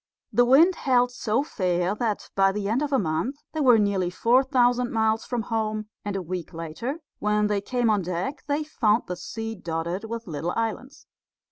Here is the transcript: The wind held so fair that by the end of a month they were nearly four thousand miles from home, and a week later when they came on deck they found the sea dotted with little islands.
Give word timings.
The 0.33 0.45
wind 0.45 0.77
held 0.77 1.11
so 1.11 1.43
fair 1.43 1.93
that 1.93 2.31
by 2.33 2.51
the 2.51 2.67
end 2.67 2.81
of 2.81 2.91
a 2.91 2.97
month 2.97 3.35
they 3.53 3.59
were 3.61 3.77
nearly 3.77 4.09
four 4.09 4.43
thousand 4.43 4.89
miles 4.91 5.25
from 5.25 5.43
home, 5.43 5.89
and 6.03 6.15
a 6.15 6.23
week 6.23 6.55
later 6.55 7.01
when 7.19 7.45
they 7.45 7.61
came 7.61 7.87
on 7.87 8.01
deck 8.01 8.43
they 8.47 8.63
found 8.63 9.03
the 9.05 9.15
sea 9.15 9.53
dotted 9.53 10.05
with 10.05 10.25
little 10.25 10.53
islands. 10.55 11.05